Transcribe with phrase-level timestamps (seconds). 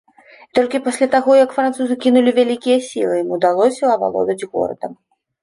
[0.43, 4.99] І толькі пасля таго, як французы кінулі вялікія сілы, ім удалося авалодаць горадам.